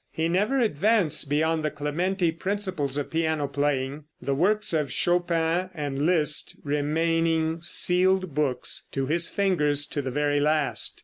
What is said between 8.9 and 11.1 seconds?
to his fingers, to the very last.